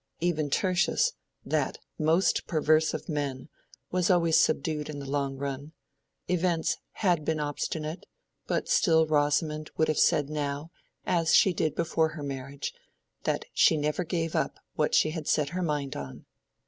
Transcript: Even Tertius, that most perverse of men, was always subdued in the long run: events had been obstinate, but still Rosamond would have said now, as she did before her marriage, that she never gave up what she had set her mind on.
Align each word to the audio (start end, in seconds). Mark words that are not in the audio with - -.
Even 0.19 0.49
Tertius, 0.49 1.13
that 1.45 1.77
most 1.99 2.47
perverse 2.47 2.95
of 2.95 3.07
men, 3.07 3.49
was 3.91 4.09
always 4.09 4.35
subdued 4.39 4.89
in 4.89 4.97
the 4.97 5.07
long 5.07 5.37
run: 5.37 5.73
events 6.27 6.77
had 7.05 7.23
been 7.23 7.39
obstinate, 7.39 8.07
but 8.47 8.67
still 8.67 9.05
Rosamond 9.05 9.69
would 9.77 9.89
have 9.89 9.99
said 9.99 10.27
now, 10.27 10.71
as 11.05 11.35
she 11.35 11.53
did 11.53 11.75
before 11.75 12.07
her 12.17 12.23
marriage, 12.23 12.73
that 13.25 13.45
she 13.53 13.77
never 13.77 14.03
gave 14.03 14.35
up 14.35 14.57
what 14.73 14.95
she 14.95 15.11
had 15.11 15.27
set 15.27 15.49
her 15.49 15.61
mind 15.61 15.95
on. 15.95 16.25